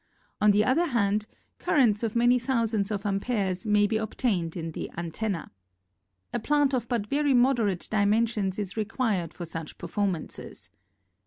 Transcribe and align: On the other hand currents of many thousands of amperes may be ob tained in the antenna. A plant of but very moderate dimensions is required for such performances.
On 0.41 0.49
the 0.49 0.65
other 0.65 0.87
hand 0.87 1.27
currents 1.59 2.01
of 2.01 2.15
many 2.15 2.39
thousands 2.39 2.89
of 2.89 3.05
amperes 3.05 3.67
may 3.67 3.85
be 3.85 3.99
ob 3.99 4.15
tained 4.17 4.57
in 4.57 4.71
the 4.71 4.89
antenna. 4.97 5.51
A 6.33 6.39
plant 6.39 6.73
of 6.73 6.87
but 6.87 7.05
very 7.05 7.35
moderate 7.35 7.87
dimensions 7.91 8.57
is 8.57 8.75
required 8.75 9.31
for 9.31 9.45
such 9.45 9.77
performances. 9.77 10.71